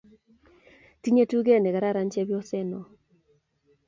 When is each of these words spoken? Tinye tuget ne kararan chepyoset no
Tinye 1.01 1.23
tuget 1.29 1.59
ne 1.61 1.69
kararan 1.75 2.11
chepyoset 2.13 2.65
no 2.71 2.79